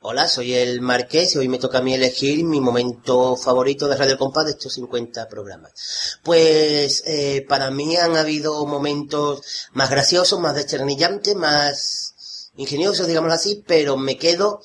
Hola, 0.00 0.28
soy 0.28 0.54
el 0.54 0.80
Marqués 0.80 1.34
y 1.34 1.38
hoy 1.38 1.48
me 1.48 1.58
toca 1.58 1.78
a 1.78 1.82
mí 1.82 1.92
elegir 1.92 2.44
mi 2.44 2.60
momento 2.60 3.36
favorito 3.36 3.88
de 3.88 3.96
Radio 3.96 4.16
Compás 4.16 4.44
de 4.44 4.52
estos 4.52 4.74
50 4.74 5.28
programas. 5.28 6.20
Pues 6.22 7.02
eh, 7.06 7.44
para 7.48 7.72
mí 7.72 7.96
han 7.96 8.16
habido 8.16 8.64
momentos 8.66 9.68
más 9.72 9.90
graciosos, 9.90 10.38
más 10.38 10.54
desternillantes, 10.54 11.34
más 11.34 12.50
ingeniosos, 12.56 13.08
digámoslo 13.08 13.34
así, 13.34 13.64
pero 13.66 13.96
me 13.96 14.16
quedo 14.18 14.60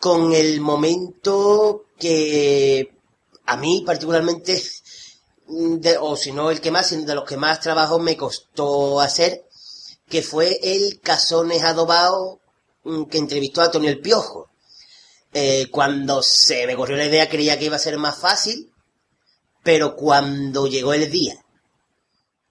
con 0.00 0.32
el 0.32 0.60
momento 0.60 1.84
que 1.98 2.90
a 3.46 3.56
mí 3.56 3.82
particularmente, 3.86 4.60
de- 5.46 5.98
o 5.98 6.16
si 6.16 6.32
no 6.32 6.50
el 6.50 6.60
que 6.60 6.70
más, 6.70 6.90
de 6.90 7.14
los 7.14 7.24
que 7.24 7.36
más 7.36 7.60
trabajo 7.60 7.98
me 7.98 8.16
costó 8.16 9.00
hacer, 9.00 9.44
que 10.08 10.22
fue 10.22 10.58
el 10.62 11.00
Casones 11.00 11.62
Adobado 11.64 12.40
mm, 12.84 13.04
que 13.04 13.18
entrevistó 13.18 13.60
a 13.62 13.66
Antonio 13.66 13.90
el 13.90 14.00
Piojo. 14.00 14.50
Eh, 15.32 15.68
cuando 15.70 16.22
se 16.22 16.66
me 16.66 16.76
corrió 16.76 16.96
la 16.96 17.06
idea 17.06 17.28
creía 17.28 17.58
que 17.58 17.64
iba 17.66 17.76
a 17.76 17.78
ser 17.80 17.98
más 17.98 18.16
fácil, 18.18 18.72
pero 19.62 19.96
cuando 19.96 20.66
llegó 20.66 20.92
el 20.94 21.10
día 21.10 21.34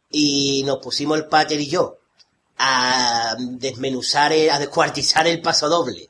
y 0.09 0.63
nos 0.66 0.80
pusimos 0.80 1.17
el 1.17 1.28
pater 1.28 1.59
y 1.61 1.67
yo 1.67 2.00
a 2.57 3.35
desmenuzar, 3.39 4.33
a 4.33 4.59
descuartizar 4.59 5.28
el 5.28 5.41
paso 5.41 5.69
doble 5.69 6.09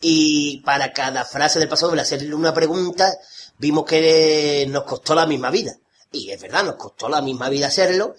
y 0.00 0.60
para 0.60 0.92
cada 0.92 1.24
frase 1.24 1.58
del 1.58 1.68
paso 1.68 1.86
doble 1.88 2.02
hacerle 2.02 2.34
una 2.34 2.52
pregunta, 2.52 3.10
vimos 3.58 3.84
que 3.84 4.66
nos 4.68 4.84
costó 4.84 5.14
la 5.14 5.26
misma 5.26 5.50
vida. 5.50 5.78
Y 6.12 6.30
es 6.30 6.40
verdad, 6.40 6.64
nos 6.64 6.76
costó 6.76 7.08
la 7.08 7.20
misma 7.20 7.48
vida 7.48 7.66
hacerlo, 7.66 8.14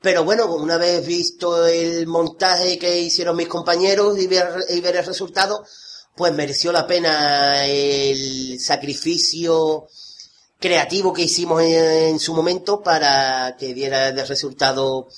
pero 0.00 0.24
bueno, 0.24 0.54
una 0.54 0.76
vez 0.76 1.04
visto 1.06 1.66
el 1.66 2.06
montaje 2.06 2.78
que 2.78 3.00
hicieron 3.00 3.36
mis 3.36 3.48
compañeros 3.48 4.18
y 4.18 4.26
ver, 4.26 4.48
y 4.68 4.80
ver 4.80 4.96
el 4.96 5.06
resultado, 5.06 5.64
pues 6.16 6.32
mereció 6.32 6.70
la 6.70 6.86
pena 6.86 7.66
el 7.66 8.60
sacrificio 8.60 9.88
creativo 10.60 11.12
que 11.12 11.22
hicimos 11.22 11.62
en, 11.62 12.18
su 12.20 12.34
momento 12.34 12.82
para 12.82 13.56
que 13.58 13.74
diera 13.74 14.12
de 14.12 14.24
resultado 14.24 15.08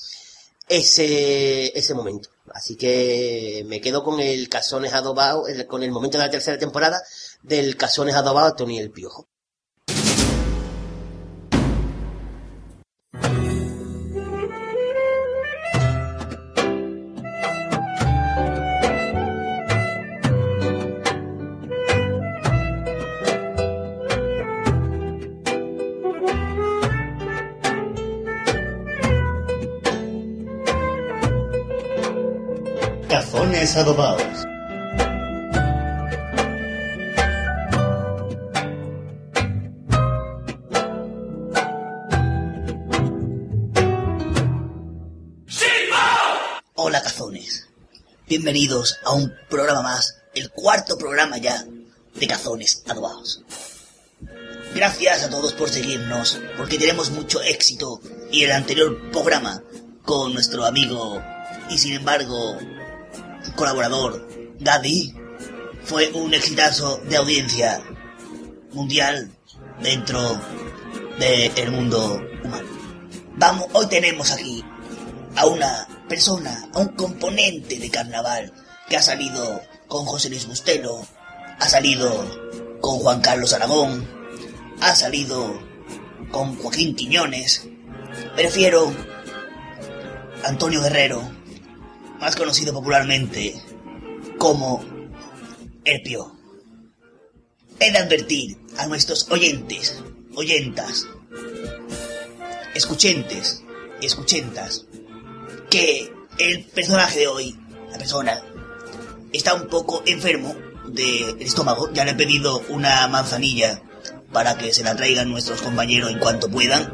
ese, 0.68 1.76
ese 1.78 1.94
momento. 1.94 2.30
Así 2.54 2.76
que 2.76 3.64
me 3.66 3.80
quedo 3.80 4.02
con 4.02 4.20
el 4.20 4.48
Casones 4.48 4.92
Adobado, 4.94 5.46
el- 5.48 5.66
con 5.66 5.82
el 5.82 5.90
momento 5.90 6.18
de 6.18 6.24
la 6.24 6.30
tercera 6.30 6.58
temporada 6.58 7.02
del 7.42 7.76
Casones 7.76 8.14
Adobado 8.14 8.54
Tony 8.54 8.78
el 8.78 8.90
Piojo. 8.90 9.26
Cazones 33.66 33.76
adobados. 33.84 34.46
Hola 46.74 47.02
cazones. 47.02 47.66
Bienvenidos 48.28 48.98
a 49.04 49.12
un 49.14 49.34
programa 49.48 49.82
más, 49.82 50.18
el 50.34 50.50
cuarto 50.50 50.96
programa 50.96 51.38
ya 51.38 51.64
de 52.14 52.26
cazones 52.28 52.84
adobados. 52.86 53.42
Gracias 54.76 55.24
a 55.24 55.30
todos 55.30 55.54
por 55.54 55.70
seguirnos, 55.70 56.40
porque 56.56 56.78
tenemos 56.78 57.10
mucho 57.10 57.42
éxito 57.42 58.00
y 58.30 58.44
el 58.44 58.52
anterior 58.52 59.10
programa 59.10 59.60
con 60.04 60.34
nuestro 60.34 60.64
amigo 60.64 61.20
y 61.68 61.78
sin 61.78 61.94
embargo 61.94 62.56
colaborador 63.54 64.26
Gadi 64.58 65.14
fue 65.84 66.10
un 66.12 66.34
exitazo 66.34 66.98
de 67.08 67.16
audiencia 67.16 67.82
mundial 68.72 69.30
dentro 69.82 70.40
del 71.18 71.70
mundo 71.70 72.20
humano. 72.44 72.68
Vamos, 73.36 73.66
hoy 73.72 73.86
tenemos 73.86 74.32
aquí 74.32 74.64
a 75.36 75.46
una 75.46 75.86
persona, 76.08 76.68
a 76.74 76.78
un 76.80 76.88
componente 76.88 77.78
de 77.78 77.90
carnaval 77.90 78.52
que 78.88 78.96
ha 78.96 79.02
salido 79.02 79.60
con 79.88 80.04
José 80.04 80.28
Luis 80.28 80.46
Bustelo, 80.46 81.06
ha 81.58 81.68
salido 81.68 82.78
con 82.80 82.98
Juan 82.98 83.20
Carlos 83.20 83.52
Aragón, 83.52 84.08
ha 84.80 84.94
salido 84.94 85.58
con 86.30 86.56
Joaquín 86.56 86.94
Quiñones. 86.94 87.68
Prefiero 88.34 88.92
Antonio 90.44 90.82
Guerrero, 90.82 91.22
más 92.20 92.36
conocido 92.36 92.72
popularmente 92.72 93.54
como 94.38 94.84
El 95.84 96.02
Pío. 96.02 96.32
He 97.78 97.92
de 97.92 97.98
advertir 97.98 98.58
a 98.78 98.86
nuestros 98.86 99.30
oyentes, 99.30 100.02
oyentas, 100.34 101.06
escuchentes 102.74 103.62
y 104.00 104.06
escuchentas, 104.06 104.86
que 105.70 106.12
el 106.38 106.64
personaje 106.64 107.20
de 107.20 107.28
hoy, 107.28 107.58
la 107.90 107.98
persona, 107.98 108.42
está 109.32 109.54
un 109.54 109.68
poco 109.68 110.02
enfermo 110.06 110.54
del 110.86 111.40
estómago. 111.40 111.92
Ya 111.92 112.04
le 112.04 112.12
he 112.12 112.14
pedido 112.14 112.62
una 112.68 113.06
manzanilla 113.08 113.82
para 114.32 114.56
que 114.56 114.72
se 114.72 114.82
la 114.82 114.96
traigan 114.96 115.30
nuestros 115.30 115.62
compañeros 115.62 116.10
en 116.10 116.18
cuanto 116.18 116.50
puedan. 116.50 116.92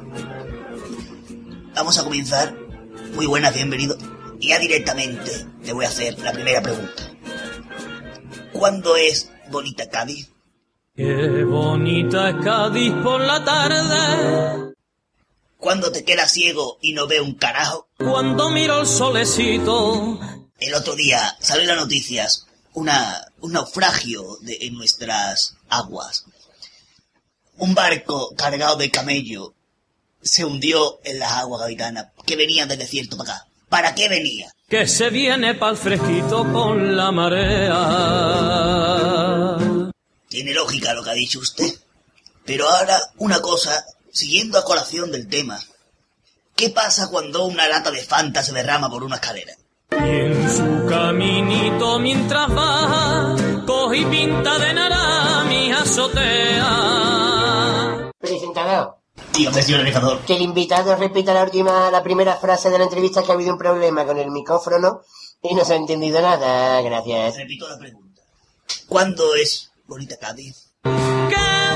Vamos 1.74 1.98
a 1.98 2.04
comenzar. 2.04 2.56
Muy 3.14 3.26
buenas, 3.26 3.54
bienvenido. 3.54 3.96
Y 4.42 4.48
ya 4.48 4.58
directamente 4.58 5.46
le 5.62 5.72
voy 5.72 5.84
a 5.84 5.88
hacer 5.88 6.18
la 6.18 6.32
primera 6.32 6.60
pregunta. 6.60 7.12
¿Cuándo 8.52 8.96
es 8.96 9.30
bonita 9.50 9.88
Cádiz? 9.88 10.30
Qué 10.96 11.44
bonita 11.44 12.30
es 12.30 12.36
Cádiz 12.44 12.92
por 13.04 13.20
la 13.20 13.44
tarde, 13.44 14.74
¿Cuándo 15.58 15.92
te 15.92 16.04
quedas 16.04 16.32
ciego 16.32 16.76
y 16.80 16.92
no 16.92 17.06
ve 17.06 17.20
un 17.20 17.34
carajo? 17.34 17.86
cuando 17.98 18.50
miro 18.50 18.80
el 18.80 18.86
solecito. 18.88 20.18
El 20.58 20.74
otro 20.74 20.96
día 20.96 21.36
salió 21.38 21.62
en 21.62 21.68
las 21.68 21.76
noticias 21.76 22.48
una, 22.74 23.24
un 23.42 23.52
naufragio 23.52 24.38
de, 24.40 24.58
en 24.62 24.74
nuestras 24.74 25.54
aguas. 25.68 26.24
Un 27.58 27.76
barco 27.76 28.34
cargado 28.34 28.74
de 28.74 28.90
camello 28.90 29.54
se 30.20 30.44
hundió 30.44 30.98
en 31.04 31.20
las 31.20 31.30
aguas 31.30 31.60
gaditanas 31.60 32.08
que 32.26 32.34
venían 32.34 32.68
del 32.68 32.80
desierto 32.80 33.16
para 33.16 33.34
acá. 33.34 33.51
¿Para 33.72 33.94
qué 33.94 34.06
venía? 34.06 34.52
Que 34.68 34.86
se 34.86 35.08
viene 35.08 35.54
pa'l 35.54 35.78
fresquito 35.78 36.44
con 36.52 36.94
la 36.94 37.10
marea. 37.10 37.72
Tiene 40.28 40.52
lógica 40.52 40.92
lo 40.92 41.02
que 41.02 41.08
ha 41.08 41.14
dicho 41.14 41.38
usted. 41.38 41.72
Pero 42.44 42.68
ahora 42.68 43.00
una 43.16 43.40
cosa, 43.40 43.82
siguiendo 44.10 44.58
a 44.58 44.64
colación 44.66 45.10
del 45.10 45.26
tema. 45.26 45.58
¿Qué 46.54 46.68
pasa 46.68 47.08
cuando 47.08 47.46
una 47.46 47.66
lata 47.66 47.90
de 47.90 48.02
Fanta 48.02 48.42
se 48.42 48.52
derrama 48.52 48.90
por 48.90 49.04
una 49.04 49.14
escalera? 49.16 49.54
Y 49.90 49.96
en 49.96 50.50
su 50.54 50.84
caminito 50.86 51.98
mientras 51.98 52.50
va, 52.50 53.34
coge 53.66 53.96
y 54.00 54.04
pinta 54.04 54.58
de 54.58 54.74
nara 54.74 55.44
mi 55.44 55.72
azotea. 55.72 56.68
Presentador, 58.18 59.01
Dígame, 59.34 59.62
señor 59.62 60.24
que 60.26 60.34
el 60.36 60.42
invitado 60.42 60.94
repita 60.94 61.32
la 61.32 61.44
última, 61.44 61.90
la 61.90 62.02
primera 62.02 62.36
frase 62.36 62.68
de 62.68 62.76
la 62.76 62.84
entrevista 62.84 63.22
que 63.22 63.32
ha 63.32 63.34
habido 63.34 63.52
un 63.52 63.58
problema 63.58 64.04
con 64.04 64.18
el 64.18 64.30
micrófono 64.30 65.00
y 65.42 65.54
no 65.54 65.64
se 65.64 65.72
ha 65.72 65.76
entendido 65.76 66.20
nada. 66.20 66.82
Gracias. 66.82 67.36
Repito 67.36 67.66
la 67.68 67.78
pregunta. 67.78 68.22
¿Cuándo 68.88 69.34
es 69.34 69.70
bonita 69.86 70.18
Cádiz? 70.18 70.72
Qué 70.82 70.90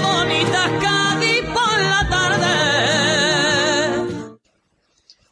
bonita 0.03 0.79
Cádiz 0.81 1.41
por 1.47 1.79
la 1.81 2.07
tarde. 2.11 2.47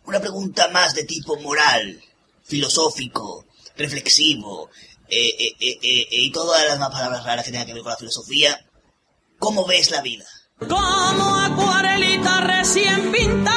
Una 0.07 0.21
pregunta 0.21 0.69
más 0.69 0.95
de 0.95 1.05
tipo 1.05 1.37
moral, 1.41 2.03
filosófico, 2.43 3.45
reflexivo, 3.77 4.71
eh, 5.09 5.29
eh, 5.39 5.57
eh, 5.61 5.79
eh, 5.83 6.09
y 6.11 6.33
todas 6.33 6.67
las 6.67 6.79
más 6.79 6.91
palabras 6.91 7.23
raras 7.25 7.45
que 7.45 7.51
tengan 7.51 7.67
que 7.67 7.75
ver 7.75 7.83
con 7.83 7.91
la 7.91 7.99
filosofía. 7.99 8.65
¿Cómo 9.39 9.67
ves 9.67 9.91
la 9.91 10.01
vida? 10.01 10.25
Como 10.59 11.37
acuarelita 11.37 12.41
recién 12.41 13.13
pintada. 13.13 13.55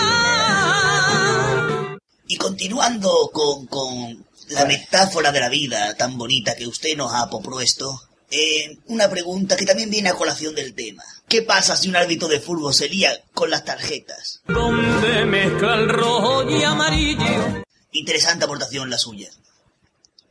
Y 2.27 2.38
continuando 2.38 3.29
con, 3.31 3.67
con, 3.67 4.25
la 4.49 4.65
metáfora 4.65 5.31
de 5.31 5.39
la 5.39 5.49
vida 5.49 5.95
tan 5.95 6.17
bonita 6.17 6.55
que 6.55 6.67
usted 6.67 6.95
nos 6.95 7.13
ha 7.13 7.29
propuesto, 7.29 8.01
eh, 8.29 8.77
una 8.88 9.09
pregunta 9.09 9.55
que 9.55 9.65
también 9.65 9.89
viene 9.89 10.09
a 10.09 10.15
colación 10.15 10.55
del 10.55 10.73
tema. 10.73 11.03
¿Qué 11.27 11.41
pasa 11.41 11.75
si 11.75 11.89
un 11.89 11.95
árbitro 11.95 12.27
de 12.27 12.39
fútbol 12.39 12.73
se 12.73 12.89
lía 12.89 13.11
con 13.33 13.49
las 13.49 13.65
tarjetas? 13.65 14.41
Donde 14.47 15.25
mezcla 15.25 15.75
el 15.75 15.89
rojo 15.89 16.49
y 16.49 16.63
amarillo. 16.63 17.63
Interesante 17.91 18.45
aportación 18.45 18.89
la 18.89 18.97
suya. 18.97 19.29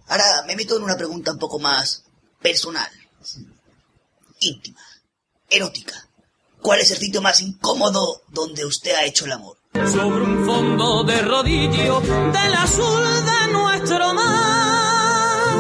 Ahora 0.08 0.44
me 0.46 0.56
meto 0.56 0.76
en 0.76 0.82
una 0.82 0.96
pregunta 0.96 1.32
un 1.32 1.38
poco 1.38 1.58
más 1.58 2.04
personal, 2.40 2.90
íntima, 4.40 4.80
erótica. 5.50 6.05
¿Cuál 6.66 6.80
es 6.80 6.90
el 6.90 6.98
sitio 6.98 7.22
más 7.22 7.40
incómodo 7.42 8.22
donde 8.26 8.64
usted 8.66 8.92
ha 8.96 9.04
hecho 9.04 9.24
el 9.24 9.30
amor? 9.30 9.56
Sobre 9.72 10.22
un 10.24 10.44
fondo 10.44 11.04
de 11.04 11.22
rodillo 11.22 12.00
del 12.00 12.54
azul 12.54 13.04
de 13.24 13.52
nuestro 13.52 14.12
mar. 14.14 15.54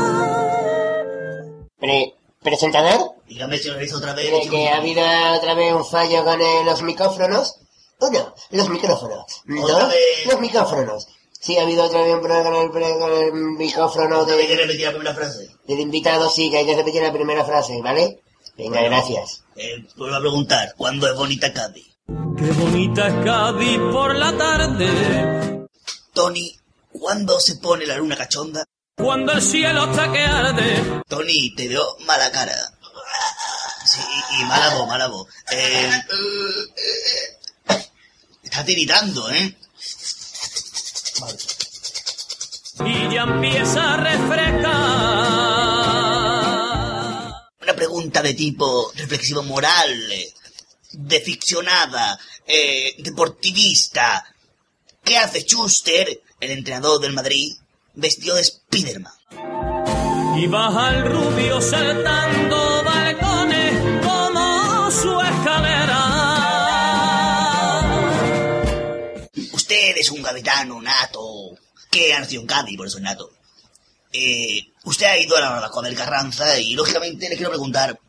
Pre- 1.78 2.12
¿Presentador? 2.42 3.12
Dígame 3.28 3.56
si 3.56 3.68
lo 3.68 3.80
hizo 3.80 3.98
otra 3.98 4.14
vez. 4.14 4.26
¿Cree 4.26 4.40
chico. 4.42 4.56
que 4.56 4.68
ha 4.68 4.78
habido 4.78 5.02
otra 5.36 5.54
vez 5.54 5.72
un 5.74 5.84
fallo 5.86 6.24
con 6.24 6.40
eh, 6.40 6.64
los 6.64 6.82
micrófonos? 6.82 7.54
Uno, 8.00 8.34
los 8.50 8.68
micrófonos. 8.68 9.42
Otra 9.62 9.78
Dos, 9.78 9.88
vez. 9.90 10.26
los 10.32 10.40
micrófonos. 10.40 11.06
Sí, 11.40 11.56
ha 11.56 11.62
habido 11.62 11.84
otra 11.84 12.02
vez 12.02 12.14
un 12.14 12.20
problema 12.20 12.50
con 12.50 12.62
el, 12.64 12.70
pre- 12.72 12.98
con 12.98 13.12
el 13.12 13.32
micrófono 13.32 14.26
vez 14.26 14.36
que 14.48 14.48
de- 14.48 14.56
repetir 14.56 14.86
la 14.86 14.90
primera 14.92 15.14
frase. 15.14 15.50
del 15.68 15.78
invitado, 15.78 16.28
sí, 16.30 16.50
que 16.50 16.56
hay 16.58 16.66
que 16.66 16.74
repetir 16.74 17.00
la 17.02 17.12
primera 17.12 17.44
frase, 17.44 17.80
¿vale? 17.80 18.20
Venga, 18.56 18.82
gracias. 18.82 19.44
Eh, 19.58 19.86
vuelvo 19.96 20.16
a 20.16 20.20
preguntar, 20.20 20.74
¿cuándo 20.76 21.08
es 21.08 21.16
bonita 21.16 21.50
Cádiz? 21.52 21.86
Qué 22.06 22.52
bonita 22.52 23.08
es 23.08 23.24
Cádiz 23.24 23.78
por 23.90 24.14
la 24.14 24.36
tarde. 24.36 25.66
Tony, 26.12 26.54
¿cuándo 26.92 27.40
se 27.40 27.56
pone 27.56 27.86
la 27.86 27.96
luna 27.96 28.16
cachonda? 28.16 28.64
Cuando 28.96 29.32
el 29.32 29.40
cielo 29.40 29.90
está 29.90 30.12
que 30.12 30.20
arde. 30.20 31.02
Tony, 31.08 31.54
te 31.54 31.68
veo 31.68 31.96
mala 32.06 32.30
cara. 32.30 32.54
Sí, 33.86 34.00
y 34.40 34.44
mala 34.44 34.74
voz, 34.74 34.88
mala 34.88 35.06
voz. 35.08 35.28
Eh, 35.50 35.90
estás 38.42 38.64
tiritando, 38.66 39.30
¿eh? 39.30 39.56
Y 42.84 43.14
ya 43.14 43.22
empieza 43.22 43.94
a 43.94 43.96
refrescar. 43.96 45.25
Pregunta 47.76 48.22
de 48.22 48.32
tipo 48.32 48.90
reflexivo 48.96 49.42
moral, 49.42 49.90
de 50.92 51.20
ficcionada, 51.20 52.18
eh, 52.46 52.94
deportivista. 52.98 54.24
¿Qué 55.04 55.18
hace 55.18 55.40
Schuster, 55.40 56.22
el 56.40 56.50
entrenador 56.52 57.00
del 57.02 57.12
Madrid, 57.12 57.54
vestido 57.92 58.36
de 58.36 58.44
Spiderman? 58.44 59.12
Y 60.38 60.46
baja 60.46 60.96
el 60.96 61.04
rubio 61.04 61.60
saltando 61.60 62.82
balcones 62.82 64.04
como 64.04 64.90
su 64.90 65.20
escalera. 65.20 66.02
Usted 69.52 69.96
es 69.98 70.10
un 70.10 70.22
gaditano 70.22 70.80
nato, 70.80 71.50
que 71.90 72.14
ha 72.14 72.20
nacido 72.20 72.40
en 72.40 72.48
Cádiz, 72.48 72.76
por 72.78 72.86
eso 72.86 72.96
es 72.96 73.02
nato. 73.02 73.30
Eh, 74.18 74.72
usted 74.84 75.06
ha 75.06 75.18
ido 75.18 75.36
a 75.36 75.40
la 75.40 75.50
barbacoa 75.50 75.82
del 75.82 75.94
Carranza 75.94 76.58
y, 76.58 76.72
lógicamente, 76.72 77.28
le 77.28 77.36
quiero 77.36 77.50
preguntar, 77.50 78.00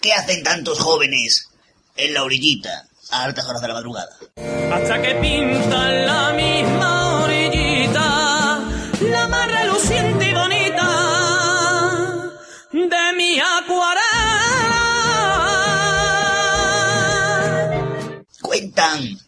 ¿qué 0.00 0.12
hacen 0.12 0.44
tantos 0.44 0.78
jóvenes 0.78 1.48
en 1.96 2.14
la 2.14 2.22
orillita 2.22 2.86
a 3.10 3.24
altas 3.24 3.44
horas 3.46 3.60
de 3.60 3.66
la 3.66 3.74
madrugada? 3.74 4.16
Hasta 4.72 5.02
que 5.02 5.16
pintan 5.16 6.06
la 6.06 6.32
misma 6.32 7.24
orillita, 7.24 8.60
la 9.00 9.26
más 9.26 9.50
reluciente 9.50 10.30
y 10.30 10.32
bonita 10.32 10.86
de 12.72 13.12
mi 13.16 13.40
acuarela. 13.40 14.04
Cuentan 18.42 19.18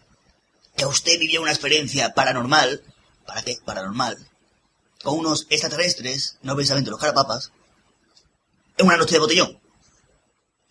que 0.77 0.87
usted 0.87 1.19
vivió 1.19 1.43
una 1.43 1.51
experiencia 1.51 2.15
paranormal, 2.15 2.85
¿para 3.27 3.43
qué? 3.43 3.59
Paranormal, 3.65 4.28
con 5.09 5.21
unos 5.21 5.47
extraterrestres, 5.49 6.37
no 6.43 6.55
precisamente 6.55 6.91
los 6.91 7.01
carapapas, 7.01 7.51
en 8.77 8.87
una 8.87 8.99
noche 8.99 9.15
de 9.15 9.21
botellón. 9.21 9.59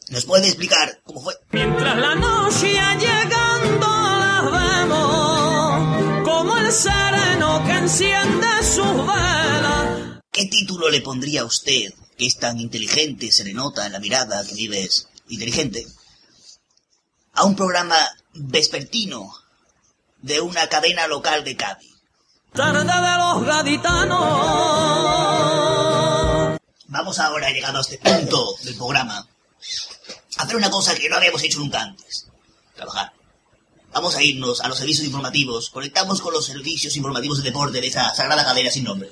¿Nos 0.10 0.25
puede 0.25 0.45
explicar 0.45 1.01
cómo 1.04 1.22
fue? 1.22 1.34
Mientras 1.50 1.98
la 1.98 2.13
noche 2.13 2.72
llegando 2.72 3.88
las 3.88 4.44
vemos, 4.51 6.24
como 6.24 6.56
el 6.56 6.72
sereno 6.72 7.63
que 7.66 7.72
enciende 7.72 8.48
sus 8.62 9.07
velas. 9.07 10.22
¿Qué 10.31 10.45
título 10.45 10.92
le 10.92 11.01
pondría 11.01 11.42
a 11.42 11.45
usted, 11.45 11.92
que 12.16 12.28
es 12.28 12.38
tan 12.38 12.60
inteligente, 12.60 13.31
se 13.31 13.44
le 13.44 13.56
nota 13.56 13.88
en 13.88 13.94
la 13.94 14.00
mirada 14.00 14.45
que 14.45 14.54
vives 14.54 15.07
inteligente, 15.30 15.88
a 17.34 17.44
un 17.44 17.56
programa 17.56 17.98
vespertino 18.34 19.34
de 20.22 20.42
una 20.42 20.69
cadena 20.69 21.07
local 21.07 21.44
de 21.44 21.56
Cádiz? 21.56 21.96
Tarde 22.53 22.83
de 22.83 23.17
los 23.17 23.45
gaditanos. 23.45 24.19
Vamos 26.88 27.19
ahora, 27.19 27.51
llegado 27.51 27.77
a 27.77 27.81
este 27.81 27.97
punto 27.97 28.55
del 28.63 28.75
programa, 28.75 29.27
a 30.38 30.44
hacer 30.44 30.55
una 30.55 30.69
cosa 30.69 30.95
que 30.95 31.09
no 31.09 31.17
habíamos 31.17 31.44
hecho 31.44 31.59
nunca 31.59 31.81
antes. 31.81 32.27
Trabajar. 32.75 33.13
Vamos 33.94 34.15
a 34.15 34.23
irnos 34.23 34.61
a 34.61 34.67
los 34.67 34.77
servicios 34.77 35.05
informativos. 35.05 35.69
Conectamos 35.69 36.21
con 36.21 36.33
los 36.33 36.45
servicios 36.45 36.95
informativos 36.95 37.39
de 37.39 37.45
deporte 37.45 37.81
de 37.81 37.88
esa 37.88 38.13
sagrada 38.13 38.45
cadena 38.45 38.71
sin 38.71 38.83
nombre. 38.85 39.11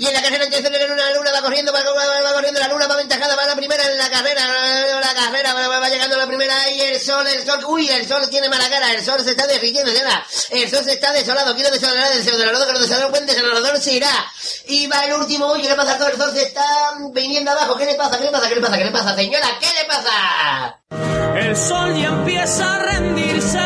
Y 0.00 0.06
en 0.06 0.14
la 0.14 0.22
carrera 0.22 0.44
entonces 0.44 0.70
la 0.70 0.86
luna, 0.86 1.02
la 1.10 1.14
luna 1.16 1.32
va 1.32 1.42
corriendo, 1.42 1.72
va, 1.72 1.80
va- 1.82 2.22
va 2.22 2.32
corriendo 2.32 2.60
la 2.60 2.68
luna, 2.68 2.86
va 2.86 2.94
aventajada, 2.94 3.34
va 3.34 3.46
la 3.46 3.56
primera 3.56 3.84
en 3.84 3.98
la 3.98 4.08
carrera, 4.08 4.46
la 5.00 5.12
carrera, 5.14 5.54
va, 5.54 5.66
va- 5.66 5.80
va 5.80 5.88
llegando 5.88 6.16
la 6.16 6.26
primera 6.28 6.70
y 6.70 6.80
el 6.82 7.00
sol, 7.00 7.26
el 7.26 7.44
sol, 7.44 7.64
uy, 7.66 7.88
el 7.90 8.06
sol 8.06 8.22
tiene 8.30 8.48
mala 8.48 8.70
cara, 8.70 8.92
el 8.92 9.04
sol 9.04 9.20
se 9.24 9.30
está 9.30 9.48
derritiendo, 9.48 9.90
ya 9.92 10.24
el 10.50 10.70
sol 10.70 10.84
se 10.84 10.92
está 10.92 11.12
desolado, 11.12 11.52
quiero 11.56 11.72
desolar 11.72 12.12
el 12.12 12.24
desolador, 12.24 12.66
que 12.68 12.72
lo 12.74 12.78
desolador, 12.78 13.10
buen 13.10 13.26
desolador 13.26 13.80
se 13.80 13.92
irá. 13.94 14.10
Y 14.68 14.86
va 14.86 15.04
el 15.04 15.14
último, 15.14 15.52
uy, 15.52 15.62
¿qué 15.62 15.68
le 15.68 15.74
pasa 15.74 15.94
a 15.94 15.98
todo? 15.98 16.08
El 16.10 16.16
sol 16.16 16.30
se 16.32 16.42
está 16.44 16.64
viniendo 17.12 17.50
abajo, 17.50 17.76
¿qué 17.76 17.86
le 17.86 17.94
pasa? 17.96 18.18
¿Qué 18.18 18.24
le 18.26 18.30
pasa? 18.30 18.48
¿Qué 18.48 18.54
le 18.54 18.60
pasa? 18.60 18.78
¿Qué 18.78 18.84
le 18.84 18.90
pasa, 18.92 19.16
señora? 19.16 19.48
¿Qué 19.58 19.66
le 19.66 19.84
pasa? 19.88 20.80
El 21.40 21.56
sol 21.56 22.00
ya 22.00 22.06
empieza 22.06 22.74
a 22.74 22.78
rendirse. 22.78 23.58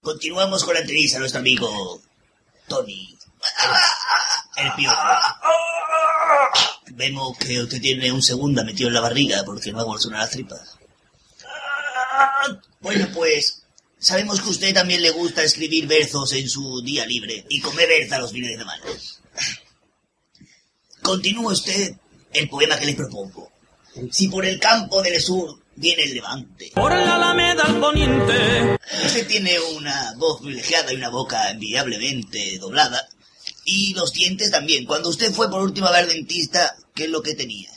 Continuamos 0.00 0.64
con 0.64 0.74
la 0.74 0.80
entrevista 0.80 1.16
a 1.16 1.20
nuestro 1.20 1.40
amigo 1.40 2.00
Tony. 2.68 3.16
El 4.56 4.72
piojo. 4.74 4.96
Vemos 6.90 7.38
que 7.38 7.60
usted 7.60 7.80
tiene 7.80 8.10
un 8.10 8.22
segunda 8.22 8.64
metido 8.64 8.88
en 8.88 8.94
la 8.94 9.00
barriga 9.00 9.44
porque 9.44 9.72
no 9.72 9.80
ha 9.80 9.98
sonar 9.98 10.20
las 10.20 10.30
tripas. 10.30 10.78
Bueno, 12.80 13.08
pues 13.14 13.62
sabemos 13.98 14.40
que 14.40 14.48
a 14.48 14.50
usted 14.50 14.74
también 14.74 15.02
le 15.02 15.10
gusta 15.10 15.42
escribir 15.42 15.86
versos 15.86 16.32
en 16.32 16.48
su 16.48 16.82
día 16.82 17.06
libre 17.06 17.44
y 17.48 17.60
comer 17.60 17.88
berza 17.88 18.18
los 18.18 18.32
fines 18.32 18.50
de 18.52 18.58
semana. 18.58 18.82
Continúe 21.02 21.52
usted 21.52 21.94
el 22.32 22.48
poema 22.48 22.78
que 22.78 22.86
le 22.86 22.94
propongo. 22.94 23.50
Si 24.10 24.28
por 24.28 24.44
el 24.44 24.58
campo 24.60 25.02
del 25.02 25.20
sur 25.20 25.58
viene 25.74 26.04
el 26.04 26.14
levante, 26.14 26.72
Por 26.74 26.92
la 26.92 27.16
alameda 27.16 27.64
al 27.64 27.80
poniente. 27.80 28.78
Usted 29.04 29.26
tiene 29.26 29.58
una 29.76 30.14
voz 30.16 30.40
privilegiada 30.40 30.92
y 30.92 30.96
una 30.96 31.08
boca 31.08 31.50
envidiablemente 31.50 32.58
doblada. 32.58 33.08
Y 33.70 33.92
los 33.94 34.12
dientes 34.12 34.50
también. 34.50 34.86
Cuando 34.86 35.10
usted 35.10 35.30
fue 35.32 35.50
por 35.50 35.60
última 35.62 35.90
vez 35.90 36.00
al 36.00 36.08
dentista, 36.08 36.74
¿qué 36.94 37.04
es 37.04 37.10
lo 37.10 37.20
que 37.22 37.34
tenía? 37.34 37.68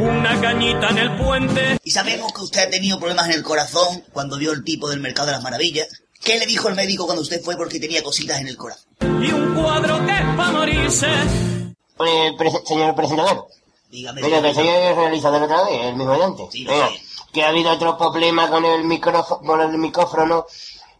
Una 0.00 0.38
cañita 0.40 0.90
en 0.90 0.98
el 0.98 1.16
puente. 1.16 1.78
Y 1.82 1.90
sabemos 1.90 2.32
que 2.34 2.42
usted 2.42 2.66
ha 2.66 2.70
tenido 2.70 2.98
problemas 2.98 3.26
en 3.26 3.32
el 3.32 3.42
corazón 3.42 4.04
cuando 4.12 4.36
vio 4.36 4.52
el 4.52 4.62
tipo 4.62 4.90
del 4.90 5.00
Mercado 5.00 5.26
de 5.28 5.32
las 5.32 5.42
Maravillas. 5.42 5.88
¿Qué 6.22 6.38
le 6.38 6.44
dijo 6.46 6.68
el 6.68 6.74
médico 6.74 7.06
cuando 7.06 7.22
usted 7.22 7.40
fue 7.42 7.56
porque 7.56 7.80
tenía 7.80 8.02
cositas 8.02 8.40
en 8.40 8.48
el 8.48 8.56
corazón? 8.58 8.84
Y 9.22 9.32
un 9.32 9.54
cuadro 9.54 10.04
que 10.04 10.12
es 10.12 10.36
para 10.36 10.52
morirse. 10.52 11.06
Eh, 11.06 12.32
prese- 12.36 12.62
señor 12.66 12.94
presentador. 12.94 13.46
Dígame. 13.90 14.20
Venga, 14.22 14.42
que 14.42 14.54
soy 14.54 14.68
el 14.68 14.96
realizador 14.96 15.42
otra 15.42 15.64
vez, 15.64 15.80
el 15.86 15.96
mismo. 15.96 16.48
Sí, 16.52 16.66
sé. 16.66 17.00
que 17.32 17.42
ha 17.42 17.48
habido 17.48 17.70
otro 17.70 17.96
problema 17.96 18.50
con 18.50 18.64
el 18.64 18.84
micrófono, 18.84 19.40
con 19.46 19.60
el 19.62 19.78
micrófono 19.78 20.44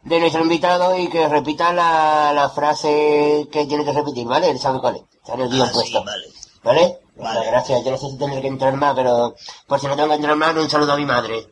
de 0.04 0.20
nuestro 0.20 0.42
invitado 0.42 0.98
y 0.98 1.08
que 1.08 1.28
repita 1.28 1.72
la, 1.72 2.32
la 2.34 2.50
frase 2.50 3.46
que 3.52 3.66
tiene 3.66 3.84
que 3.84 3.92
repetir, 3.92 4.26
¿vale? 4.26 4.50
Él 4.50 4.58
sabe 4.58 4.80
cuál 4.80 4.96
es. 4.96 5.02
Sale 5.26 5.44
el 5.44 5.50
guion 5.50 5.62
Ah, 5.68 5.68
sí, 5.68 5.74
puesto. 5.74 6.04
vale. 6.04 6.26
¿Vale? 6.64 6.80
Vale. 6.80 6.98
Vale, 7.38 7.46
gracias. 7.50 7.84
Yo 7.84 7.90
no 7.90 7.98
sé 7.98 8.10
si 8.10 8.18
tendré 8.18 8.40
que 8.40 8.48
entrar 8.48 8.74
más, 8.76 8.94
pero 8.96 9.34
por 9.66 9.80
si 9.80 9.86
no 9.86 9.94
tengo 9.96 10.08
que 10.08 10.14
entrar 10.16 10.34
más, 10.36 10.56
un 10.56 10.68
saludo 10.70 10.92
a 10.92 10.96
mi 10.96 11.04
madre. 11.06 11.46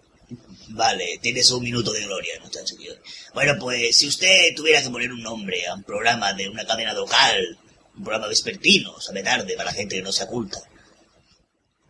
Vale, 0.71 1.19
tienes 1.21 1.51
un 1.51 1.63
minuto 1.63 1.93
de 1.93 2.01
gloria, 2.05 2.33
muchacho. 2.43 2.75
tío. 2.77 2.93
Bueno, 3.35 3.55
pues 3.61 3.97
si 3.97 4.07
usted 4.09 4.55
tuviera 4.57 4.83
que 4.83 4.91
poner 4.91 5.11
un 5.13 5.23
nombre 5.23 5.67
a 5.67 5.75
un 5.75 5.83
programa 5.83 6.33
de 6.33 6.49
una 6.49 6.65
cadena 6.65 6.93
local, 6.93 7.59
un 7.97 8.05
programa 8.05 8.29
vespertino, 8.29 9.01
sabe 9.01 9.23
tarde, 9.23 9.55
para 9.57 9.71
la 9.71 9.77
gente 9.77 9.97
que 9.97 10.03
no 10.03 10.13
se 10.13 10.25
oculta, 10.25 10.59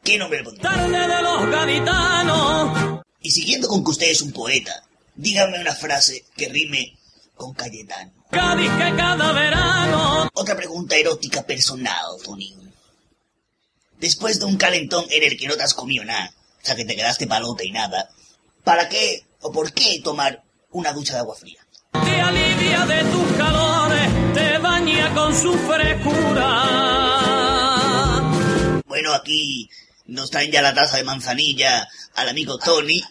¿qué 0.03 0.19
nombre 0.19 0.39
le 0.39 0.45
pondría? 0.45 0.71
Tarde 0.71 0.99
de 1.09 1.23
los 1.23 1.51
gaditanos. 1.51 3.01
Y 3.21 3.31
siguiendo 3.31 3.69
con 3.69 3.85
que 3.85 3.91
usted 3.91 4.11
es 4.11 4.23
un 4.23 4.33
poeta, 4.33 4.83
dígame 5.15 5.61
una 5.61 5.75
frase 5.75 6.25
que 6.37 6.49
rime 6.49 6.97
con 7.35 7.55
Cayetano. 7.55 8.13
Cádiz 8.31 8.71
que 8.71 8.97
cada 8.97 9.33
verano 9.33 10.29
Otra 10.35 10.57
pregunta 10.57 10.97
erótica 10.97 11.43
personal, 11.43 12.07
Tony. 12.25 12.55
Después 13.99 14.39
de 14.39 14.47
un 14.47 14.57
calentón 14.57 15.05
en 15.11 15.25
el 15.25 15.37
que 15.37 15.47
no 15.47 15.57
te 15.57 15.63
has 15.63 15.75
comido 15.75 16.05
nada, 16.05 16.33
o 16.63 16.65
sea 16.65 16.75
que 16.75 16.85
te 16.85 16.97
quedaste 16.97 17.27
palote 17.27 17.67
y 17.67 17.73
nada, 17.73 18.11
¿para 18.65 18.89
qué 18.89 19.25
o 19.41 19.53
por 19.53 19.73
qué 19.73 20.01
tomar 20.03 20.43
una 20.71 20.93
ducha 20.93 21.15
de 21.15 21.21
agua 21.21 21.37
fría? 21.37 21.61
te 21.93 22.21
alivia 22.21 22.87
de 22.87 23.05
tus 23.05 23.37
calores, 23.37 24.35
te 24.35 24.59
baña 24.59 25.15
con 25.15 25.35
su 25.35 25.53
frescura. 25.53 26.47
Bueno, 28.87 29.13
aquí 29.15 29.69
nos 30.07 30.31
traen 30.31 30.51
ya 30.53 30.63
la 30.63 30.75
taza 30.75 30.97
de 30.97 31.05
manzanilla 31.05 31.89
al 32.15 32.29
amigo 32.29 32.59
Tony. 32.59 33.03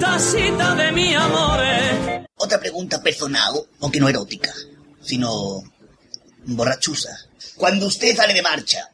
Tacita 0.00 0.74
de 0.74 0.92
mi 0.92 1.14
amores. 1.14 2.26
Otra 2.36 2.58
pregunta 2.58 3.02
personal, 3.02 3.52
aunque 3.80 4.00
no 4.00 4.08
erótica, 4.08 4.52
sino 5.02 5.62
borrachuza. 6.46 7.10
Cuando 7.56 7.86
usted 7.86 8.16
sale 8.16 8.32
de 8.32 8.42
marcha 8.42 8.90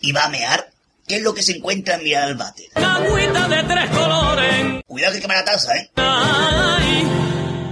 y 0.00 0.12
va 0.12 0.24
a 0.24 0.28
mear, 0.28 0.72
¿qué 1.06 1.16
es 1.16 1.22
lo 1.22 1.34
que 1.34 1.42
se 1.42 1.52
encuentra 1.52 1.96
en 1.96 2.04
mirar 2.04 2.24
al 2.24 2.34
váter? 2.34 2.66
Agüita 2.74 3.46
de 3.46 3.62
tres 3.64 3.90
colores. 3.90 4.82
Cuidado 4.86 5.14
que 5.14 5.20
quema 5.20 5.34
la 5.34 5.44
taza, 5.44 5.76
¿eh? 5.76 5.90
Ay, 5.96 7.06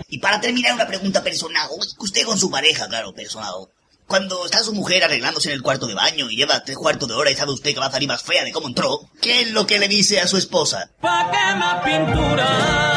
Y 0.08 0.18
para 0.18 0.38
terminar, 0.38 0.74
una 0.74 0.86
pregunta 0.86 1.22
personal. 1.22 1.68
Usted 1.98 2.24
con 2.24 2.38
su 2.38 2.50
pareja, 2.50 2.86
claro, 2.88 3.14
personal. 3.14 3.54
Cuando 4.06 4.44
está 4.44 4.62
su 4.62 4.74
mujer 4.74 5.02
arreglándose 5.02 5.48
en 5.48 5.54
el 5.54 5.62
cuarto 5.62 5.86
de 5.86 5.94
baño 5.94 6.30
y 6.30 6.36
lleva 6.36 6.62
tres 6.62 6.76
cuartos 6.76 7.08
de 7.08 7.14
hora 7.14 7.30
y 7.30 7.36
sabe 7.36 7.52
usted 7.52 7.72
que 7.72 7.80
va 7.80 7.86
a 7.86 7.90
salir 7.92 8.08
más 8.08 8.22
fea 8.22 8.44
de 8.44 8.52
cómo 8.52 8.68
entró, 8.68 9.08
¿qué 9.20 9.40
es 9.40 9.50
lo 9.50 9.66
que 9.66 9.78
le 9.78 9.88
dice 9.88 10.20
a 10.20 10.28
su 10.28 10.36
esposa? 10.36 10.90
pa' 11.00 11.30
que 11.30 11.54
más 11.56 11.82
pintura. 11.84 12.94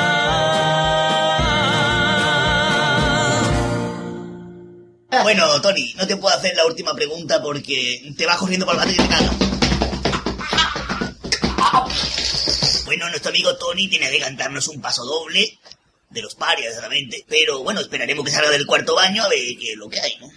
Bueno, 5.23 5.61
Tony, 5.61 5.93
no 5.95 6.05
te 6.05 6.17
puedo 6.17 6.35
hacer 6.35 6.55
la 6.55 6.65
última 6.65 6.93
pregunta 6.93 7.41
porque 7.41 8.13
te 8.17 8.25
vas 8.25 8.37
corriendo 8.37 8.65
por 8.65 8.75
el 8.75 8.79
váter 8.79 8.93
y 8.93 8.97
te 8.97 9.07
cagas. 9.07 9.35
Bueno, 12.85 13.09
nuestro 13.09 13.29
amigo 13.29 13.55
Tony 13.57 13.89
tiene 13.89 14.09
que 14.11 14.19
cantarnos 14.19 14.67
un 14.67 14.79
paso 14.81 15.03
doble 15.03 15.57
de 16.09 16.21
los 16.21 16.35
parias, 16.35 16.77
realmente. 16.77 17.25
Pero 17.27 17.63
bueno, 17.63 17.81
esperaremos 17.81 18.23
que 18.25 18.31
salga 18.31 18.51
del 18.51 18.65
cuarto 18.65 18.95
baño 18.95 19.23
a 19.23 19.27
ver 19.27 19.39
qué 19.59 19.71
es 19.71 19.77
lo 19.77 19.89
que 19.89 19.99
hay, 19.99 20.15
¿no? 20.21 20.29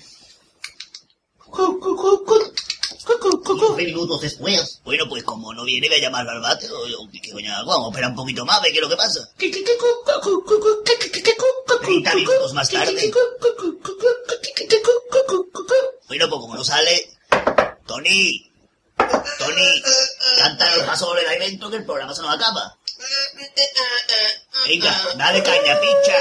15 3.45 3.77
minutos 3.85 4.21
después. 4.21 4.81
Bueno, 4.85 5.05
pues 5.09 5.23
como 5.25 5.53
no 5.55 5.65
viene, 5.65 5.89
voy 5.89 5.99
a 5.99 6.01
llamar 6.01 6.29
al 6.29 6.39
o- 6.45 7.09
¿Qué 7.23 7.33
coño 7.33 7.55
hago? 7.55 7.71
Vamos 7.71 7.87
a 7.87 7.91
esperar 7.91 8.11
un 8.11 8.17
poquito 8.17 8.45
más, 8.45 8.59
a 8.59 8.63
ver 8.63 8.73
qué 8.73 8.79
es 8.79 8.83
lo 8.83 8.89
que 8.89 8.97
pasa. 8.97 9.29
30 11.81 12.15
minutos 12.15 12.53
más 12.55 12.69
tarde. 12.71 13.11
Bueno, 16.09 16.29
pues 16.29 16.41
como 16.41 16.55
no 16.57 16.65
sale... 16.65 17.11
Tony, 17.87 18.51
Tony, 19.39 19.83
canta 20.39 20.75
el 20.75 20.85
paso 20.85 21.07
doble 21.07 21.23
de 21.23 21.29
ahí 21.29 21.39
dentro 21.39 21.71
que 21.71 21.77
el 21.79 21.85
programa 21.85 22.15
se 22.15 22.23
nos 22.23 22.35
acaba. 22.35 22.77
Venga, 24.69 25.07
dale 25.17 25.43
caña, 25.43 25.81
pincha. 25.81 26.17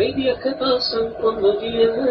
Hay 0.00 0.14
días 0.14 0.38
que 0.38 0.52
pasan 0.52 1.12
cuando 1.20 1.60
llegan, 1.60 2.06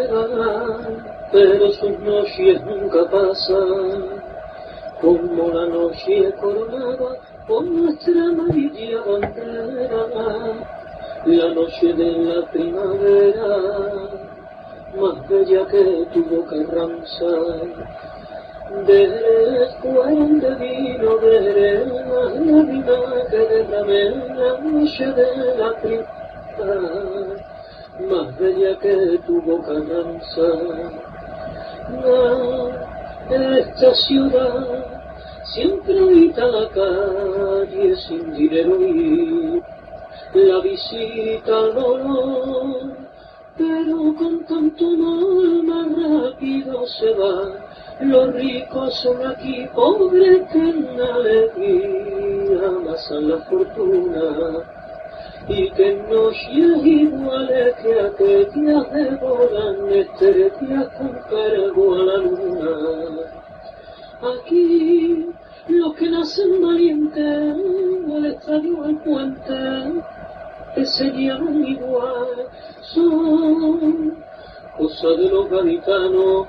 pero 1.32 1.72
sus 1.72 1.98
noches 1.98 2.62
nunca 2.64 3.04
pasan. 3.10 4.22
Como 5.00 5.48
la 5.48 5.66
noche 5.66 6.32
coronada 6.40 7.16
por 7.48 7.64
nuestra 7.64 8.26
amarilla 8.28 9.00
bandera, 9.00 10.06
la 11.24 11.48
noche 11.52 11.92
de 11.94 12.12
la 12.12 12.46
primavera, 12.52 13.56
más 14.94 15.28
bella 15.28 15.66
que 15.66 16.06
tu 16.12 16.24
boca 16.26 16.54
Ramsay. 16.70 17.74
Después 18.86 20.40
de 20.42 20.54
vino 20.54 21.16
de 21.16 21.40
la 21.40 21.96
lágrima 22.06 22.94
que 23.30 23.66
la 23.68 24.60
noche 24.60 25.06
de 25.06 25.56
la 25.58 25.70
primavera, 25.80 27.39
más 28.08 28.38
bella 28.38 28.78
que 28.78 29.18
tu 29.26 29.40
boca 29.42 29.72
danza. 29.72 30.48
Esta 33.30 33.94
ciudad 33.94 34.84
siempre 35.44 35.98
habita 35.98 36.46
la 36.46 36.68
calle 36.68 37.96
sin 37.96 38.32
dinero 38.34 38.80
y 38.80 39.62
la 40.34 40.60
visita 40.60 41.58
al 41.58 41.74
dolor, 41.74 42.96
pero 43.56 44.14
con 44.16 44.44
tanto 44.46 44.86
amor 44.86 45.62
más 45.64 45.86
rápido 46.32 46.86
se 46.86 47.10
va. 47.14 47.70
Los 48.00 48.34
ricos 48.34 48.94
son 49.02 49.26
aquí 49.26 49.66
pobres 49.74 50.48
que 50.52 50.58
en 50.58 51.00
alegría 51.00 52.68
amasan 52.68 53.28
la 53.28 53.38
fortuna 53.38 54.79
y 55.50 55.68
que 55.72 55.96
noches 56.08 56.86
iguales 56.86 57.74
que 57.82 58.00
aquellas 58.00 58.92
devoran 58.92 59.90
estrellas 59.90 60.88
con 60.96 61.12
cargo 61.28 61.94
a 61.94 62.04
la 62.04 62.16
luna. 62.18 62.70
Aquí 64.22 65.26
los 65.68 65.94
que 65.96 66.08
nacen 66.08 66.62
valientes 66.62 67.56
al 68.14 68.26
estadio 68.26 68.84
al 68.84 68.96
puente 68.98 70.02
que 70.76 70.86
se 70.86 71.10
llaman 71.10 71.64
igual 71.66 72.46
son 72.82 74.16
cosas 74.78 75.18
de 75.18 75.28
los 75.30 75.50
gaditanos. 75.50 76.46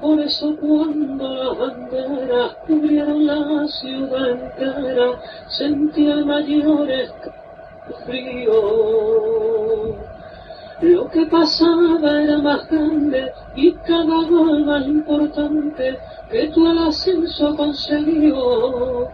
Por 0.00 0.18
eso 0.18 0.56
cuando 0.56 1.28
las 1.28 1.58
banderas 1.58 2.56
cubrieron 2.66 3.26
la 3.26 3.68
ciudad 3.68 4.30
entera, 4.30 5.20
sentía 5.48 6.14
el 6.14 6.24
mayor 6.24 6.88
frío. 8.06 8.52
Lo 10.80 11.10
que 11.10 11.26
pasaba 11.26 12.22
era 12.22 12.38
más 12.38 12.66
grande 12.70 13.30
y 13.54 13.72
cada 13.72 14.24
gol 14.30 14.64
más 14.64 14.86
importante 14.86 15.98
que 16.30 16.48
tú 16.48 16.66
el 16.66 16.78
ascenso 16.78 17.54
consiguió. 17.54 19.08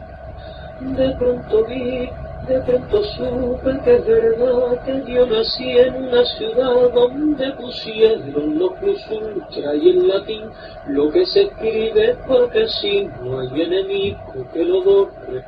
De 0.81 1.11
pronto 1.19 1.64
vi, 1.64 2.09
de 2.49 2.61
pronto 2.61 3.03
supe 3.03 3.81
que 3.85 3.97
es 3.97 4.07
verdad 4.07 4.85
que 4.85 5.12
yo 5.12 5.26
nací 5.26 5.79
en 5.79 5.95
una 5.97 6.25
ciudad 6.25 6.93
donde 6.93 7.50
pusieron 7.53 8.59
los 8.59 8.73
plus 8.75 9.00
ultra 9.11 9.75
y 9.75 9.91
en 9.91 10.09
latín 10.09 10.45
lo 10.87 11.11
que 11.11 11.26
se 11.26 11.43
escribe 11.43 12.17
porque 12.29 12.69
si 12.69 13.09
no 13.21 13.41
hay 13.41 13.62
enemigo 13.62 14.19
que 14.53 14.65
lo 14.65 14.83
borre, 14.83 15.45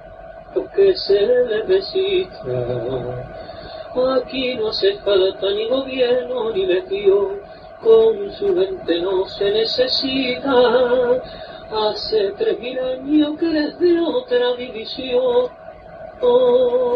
lo 0.55 0.71
que 0.73 0.95
se 0.97 1.21
le 1.21 1.63
resista. 1.63 2.43
Aquí 4.17 4.57
no 4.57 4.69
hace 4.69 4.97
falta 4.99 5.51
ni 5.51 5.69
gobierno 5.69 6.51
ni 6.51 6.67
legión, 6.67 7.41
con 7.81 8.33
su 8.33 8.57
gente 8.57 9.01
no 9.01 9.25
se 9.27 9.51
necesita. 9.53 10.53
Hace 11.71 12.33
tres 12.39 12.59
mil 12.59 12.79
años 12.79 13.39
que 13.39 13.51
eres 13.51 13.79
de 13.79 14.01
otra 14.01 14.55
división. 14.57 15.49
Oh. 16.21 16.88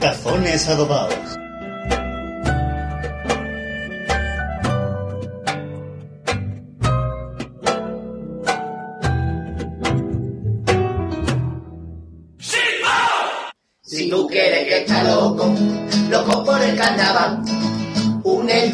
Cazones 0.00 0.68
adobados. 0.68 1.31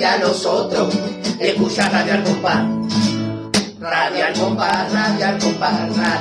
A 0.09 0.19
nosotros 0.19 0.95
escucha 1.39 1.89
Radio 1.89 2.15
al 2.15 2.25
compás. 2.25 2.65
Radio 3.81 4.25
al 4.25 4.35
compás, 4.39 4.93
radio 4.93 5.27
al 5.27 5.39
compás, 5.39 5.97
radio. 5.97 6.19